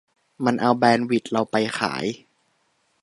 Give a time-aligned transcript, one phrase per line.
[0.45, 2.05] มันเอาแบนด์วิธเราไปขาย